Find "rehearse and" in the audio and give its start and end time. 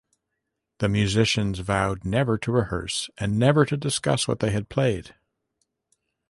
2.51-3.37